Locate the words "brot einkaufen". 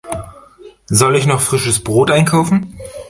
1.83-2.75